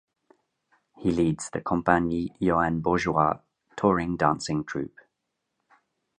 [0.97, 3.37] He leads the Compagnie Yoann Bourgeois
[3.77, 4.97] touring dancing troupe.